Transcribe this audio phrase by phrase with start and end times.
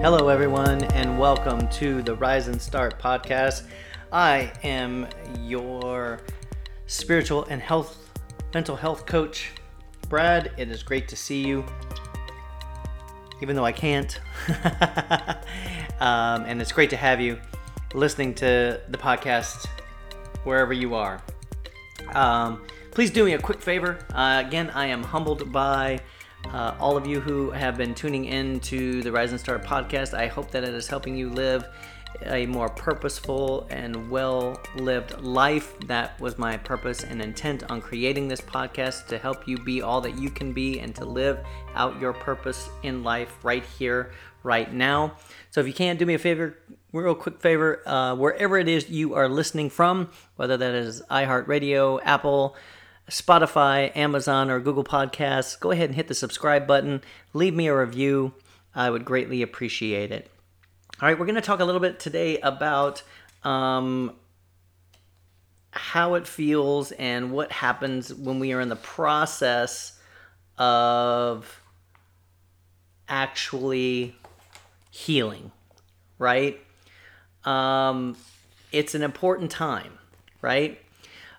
[0.00, 3.64] Hello, everyone, and welcome to the Rise and Start podcast.
[4.12, 5.08] I am
[5.40, 6.20] your
[6.86, 8.12] spiritual and health,
[8.54, 9.50] mental health coach,
[10.08, 10.52] Brad.
[10.56, 11.64] It is great to see you,
[13.42, 14.18] even though I can't.
[16.00, 17.38] um, and it's great to have you
[17.92, 19.66] listening to the podcast
[20.44, 21.20] wherever you are.
[22.14, 23.98] Um, please do me a quick favor.
[24.14, 26.00] Uh, again, I am humbled by
[26.52, 30.14] uh, all of you who have been tuning in to the Rise and Start podcast.
[30.14, 31.64] I hope that it is helping you live
[32.26, 35.78] a more purposeful and well lived life.
[35.86, 40.00] That was my purpose and intent on creating this podcast to help you be all
[40.02, 41.38] that you can be and to live
[41.74, 45.16] out your purpose in life right here, right now.
[45.50, 46.58] So, if you can, do me a favor,
[46.92, 52.00] real quick favor, uh, wherever it is you are listening from, whether that is iHeartRadio,
[52.04, 52.56] Apple,
[53.10, 57.02] Spotify, Amazon, or Google Podcasts, go ahead and hit the subscribe button.
[57.32, 58.34] Leave me a review.
[58.74, 60.30] I would greatly appreciate it.
[61.02, 63.02] All right, we're going to talk a little bit today about
[63.42, 64.14] um,
[65.72, 69.98] how it feels and what happens when we are in the process
[70.58, 71.60] of
[73.08, 74.14] actually
[74.92, 75.50] healing,
[76.20, 76.60] right?
[77.44, 78.16] Um,
[78.70, 79.98] it's an important time,
[80.40, 80.80] right?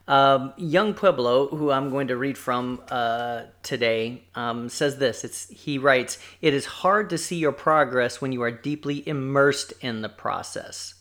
[0.08, 5.23] Um, Yung Pueblo, who I'm going to read from uh, today, um, says this.
[5.23, 9.74] It's, he writes, It is hard to see your progress when you are deeply immersed
[9.80, 10.96] in the process.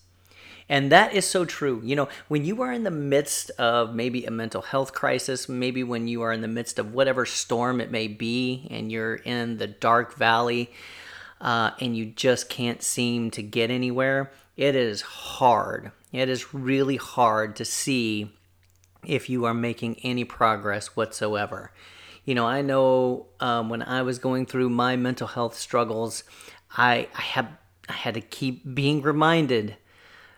[0.69, 1.83] And that is so true.
[1.85, 5.83] You know, when you are in the midst of maybe a mental health crisis, maybe
[5.83, 9.59] when you are in the midst of whatever storm it may be, and you're in
[9.59, 10.71] the dark valley
[11.41, 15.91] uh, and you just can't seem to get anywhere, it is hard.
[16.13, 18.33] It is really hard to see
[19.07, 21.73] if you are making any progress whatsoever.
[22.25, 26.23] You know, I know um, when I was going through my mental health struggles,
[26.77, 27.49] I, I had
[27.89, 29.77] I had to keep being reminded,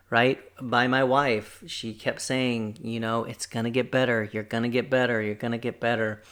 [0.09, 1.63] right, by my wife.
[1.67, 4.29] She kept saying, you know, it's gonna get better.
[4.33, 5.21] You're gonna get better.
[5.21, 6.23] You're gonna get better.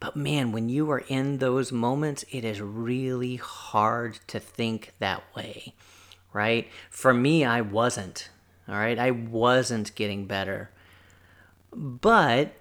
[0.00, 5.22] But man, when you are in those moments, it is really hard to think that
[5.34, 5.74] way,
[6.32, 6.68] right?
[6.90, 8.28] For me, I wasn't.
[8.68, 10.70] All right, I wasn't getting better.
[11.72, 12.54] But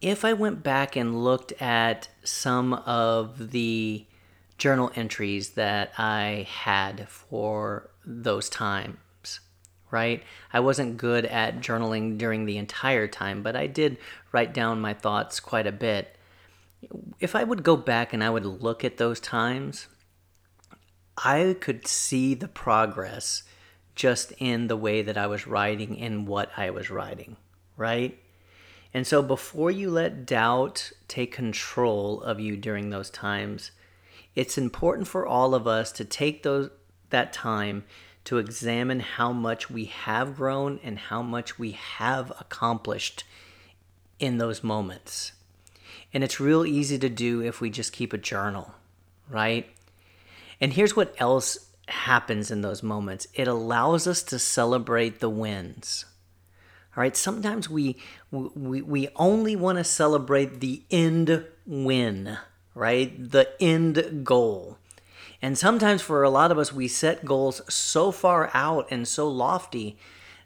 [0.00, 4.06] if I went back and looked at some of the
[4.58, 9.40] journal entries that I had for those times,
[9.90, 10.22] right?
[10.52, 13.98] I wasn't good at journaling during the entire time, but I did
[14.32, 16.16] write down my thoughts quite a bit.
[17.20, 19.86] If I would go back and I would look at those times,
[21.16, 23.42] I could see the progress
[23.94, 27.36] just in the way that I was writing and what I was writing
[27.78, 28.18] right?
[28.92, 33.70] And so before you let doubt take control of you during those times,
[34.34, 36.70] it's important for all of us to take those
[37.10, 37.84] that time
[38.24, 43.24] to examine how much we have grown and how much we have accomplished
[44.18, 45.32] in those moments.
[46.12, 48.74] And it's real easy to do if we just keep a journal,
[49.30, 49.66] right?
[50.60, 56.04] And here's what else happens in those moments it allows us to celebrate the wins.
[56.98, 57.96] All right, sometimes we
[58.32, 62.38] we, we only want to celebrate the end win,
[62.74, 63.30] right?
[63.30, 64.78] The end goal.
[65.40, 69.28] And sometimes for a lot of us, we set goals so far out and so
[69.28, 69.96] lofty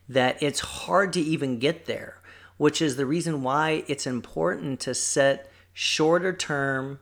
[0.06, 2.20] that it's hard to even get there,
[2.58, 7.00] which is the reason why it's important to set shorter term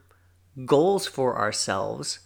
[0.64, 2.20] goals for ourselves.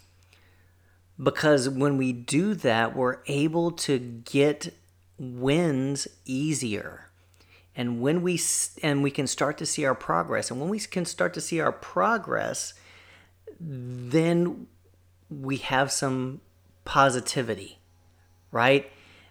[1.18, 4.74] Because when we do that, we're able to get
[5.18, 7.04] wins easier
[7.76, 8.40] and when we
[8.82, 10.50] and we can start to see our progress.
[10.50, 12.74] And when we can start to see our progress
[13.60, 14.66] then
[15.30, 16.40] we have some
[16.84, 17.78] positivity
[18.50, 18.90] right?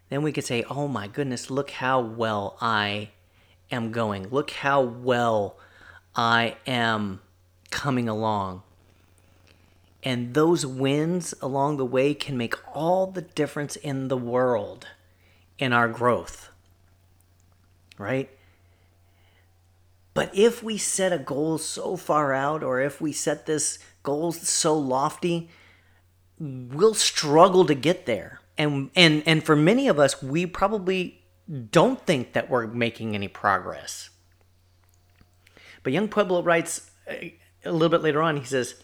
[0.10, 3.10] Then we could say oh my goodness look how well i
[3.72, 4.30] am going.
[4.30, 5.58] Look how well
[6.16, 7.22] i am
[7.70, 8.64] coming along.
[10.04, 14.88] And those wins along the way can make all the difference in the world
[15.58, 16.50] in our growth
[17.98, 18.30] right?
[20.14, 24.32] But if we set a goal so far out, or if we set this goal
[24.32, 25.50] so lofty,
[26.40, 28.42] we'll struggle to get there.
[28.58, 31.24] And and and for many of us, we probably
[31.72, 34.12] don't think that we're making any progress.
[35.82, 37.16] But yung Pueblo writes uh,
[37.66, 38.38] a little bit later on.
[38.38, 38.76] He says,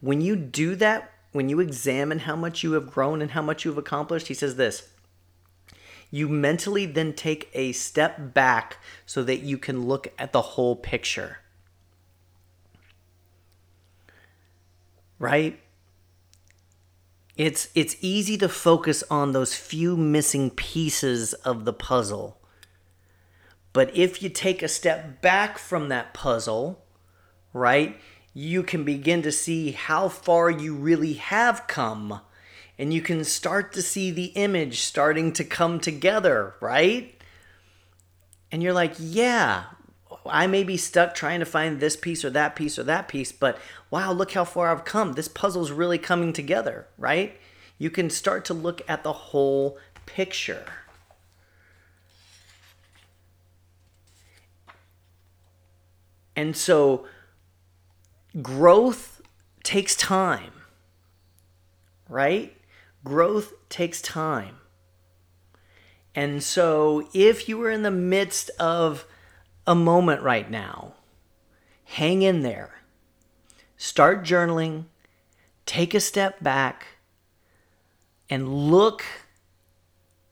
[0.00, 3.64] "When you do that when you examine how much you have grown and how much
[3.64, 4.88] you've accomplished, he says this
[6.10, 10.76] you mentally then take a step back so that you can look at the whole
[10.76, 11.38] picture.
[15.18, 15.60] Right?
[17.36, 22.38] It's it's easy to focus on those few missing pieces of the puzzle.
[23.72, 26.84] But if you take a step back from that puzzle,
[27.52, 27.98] right?
[28.34, 32.20] You can begin to see how far you really have come
[32.80, 37.14] and you can start to see the image starting to come together, right?
[38.50, 39.64] And you're like, yeah,
[40.24, 43.32] I may be stuck trying to find this piece or that piece or that piece,
[43.32, 43.58] but
[43.90, 45.12] wow, look how far I've come.
[45.12, 47.38] This puzzle's really coming together, right?
[47.76, 50.64] You can start to look at the whole picture.
[56.34, 57.06] And so
[58.40, 59.20] growth
[59.62, 60.52] takes time,
[62.08, 62.56] right?
[63.04, 64.56] Growth takes time.
[66.14, 69.06] And so, if you are in the midst of
[69.66, 70.94] a moment right now,
[71.84, 72.80] hang in there.
[73.76, 74.86] Start journaling,
[75.66, 76.86] take a step back,
[78.28, 79.04] and look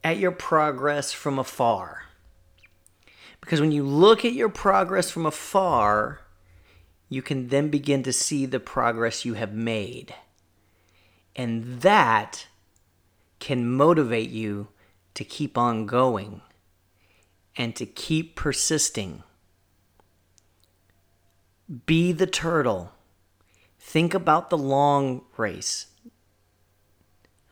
[0.02, 2.02] at your progress from afar.
[3.40, 6.20] Because when you look at your progress from afar,
[7.08, 10.14] you can then begin to see the progress you have made.
[11.34, 12.47] And that
[13.38, 14.68] can motivate you
[15.14, 16.42] to keep on going
[17.56, 19.22] and to keep persisting.
[21.86, 22.92] Be the turtle.
[23.78, 25.86] Think about the long race.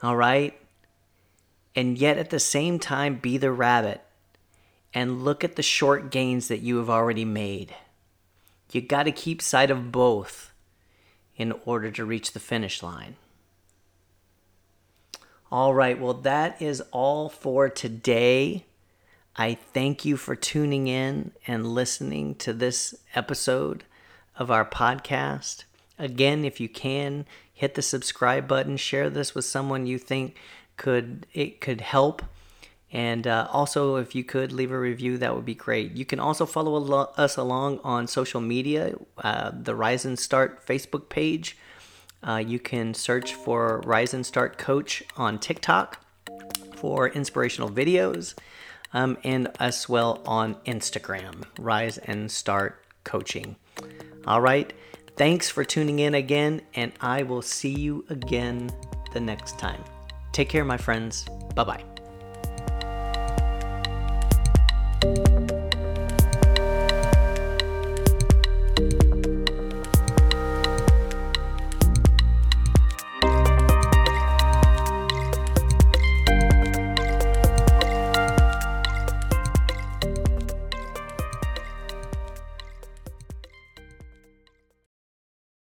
[0.02, 0.58] All right?
[1.74, 4.00] And yet at the same time, be the rabbit
[4.94, 7.74] and look at the short gains that you have already made.
[8.72, 10.52] You got to keep sight of both
[11.36, 13.16] in order to reach the finish line.
[15.52, 18.66] All right, well, that is all for today.
[19.36, 23.84] I thank you for tuning in and listening to this episode
[24.36, 25.62] of our podcast.
[26.00, 30.36] Again, if you can, hit the subscribe button, share this with someone you think
[30.76, 32.24] could it could help.
[32.92, 35.92] And uh, also, if you could leave a review, that would be great.
[35.92, 40.66] You can also follow al- us along on social media, uh, the Rise and Start
[40.66, 41.56] Facebook page
[42.26, 46.00] uh, you can search for Rise and Start Coach on TikTok
[46.76, 48.34] for inspirational videos,
[48.92, 53.56] um, and as well on Instagram, Rise and Start Coaching.
[54.26, 54.72] All right.
[55.16, 58.70] Thanks for tuning in again, and I will see you again
[59.12, 59.82] the next time.
[60.32, 61.24] Take care, my friends.
[61.54, 61.95] Bye bye.